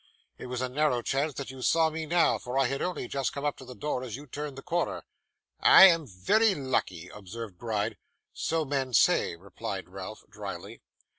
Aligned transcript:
'It 0.39 0.47
was 0.47 0.61
a 0.61 0.67
narrow 0.67 1.03
chance 1.03 1.35
that 1.35 1.51
you 1.51 1.61
saw 1.61 1.91
me 1.91 2.07
now, 2.07 2.39
for 2.39 2.57
I 2.57 2.65
had 2.65 2.81
only 2.81 3.07
just 3.07 3.31
come 3.33 3.45
up 3.45 3.55
to 3.57 3.65
the 3.65 3.75
door 3.75 4.01
as 4.01 4.15
you 4.15 4.25
turned 4.25 4.57
the 4.57 4.63
corner.' 4.63 5.03
'I 5.59 5.85
am 5.89 6.07
very 6.07 6.55
lucky,' 6.55 7.09
observed 7.09 7.59
Gride. 7.59 7.97
'So 8.33 8.65
men 8.65 8.95
say,' 8.95 9.35
replied 9.35 9.87
Ralph, 9.87 10.23
drily. 10.27 10.81